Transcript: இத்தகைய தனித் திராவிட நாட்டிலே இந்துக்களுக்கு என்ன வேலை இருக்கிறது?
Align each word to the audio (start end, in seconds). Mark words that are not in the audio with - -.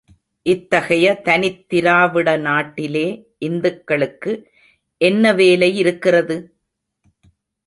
இத்தகைய 0.45 1.07
தனித் 1.21 1.69
திராவிட 1.69 2.37
நாட்டிலே 2.37 3.05
இந்துக்களுக்கு 3.39 4.33
என்ன 5.01 5.33
வேலை 5.33 5.77
இருக்கிறது? 5.77 6.37